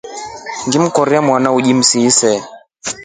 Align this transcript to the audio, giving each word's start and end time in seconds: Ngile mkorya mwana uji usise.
Ngile 0.65 0.83
mkorya 0.87 1.19
mwana 1.27 1.47
uji 1.57 1.73
usise. 1.81 2.31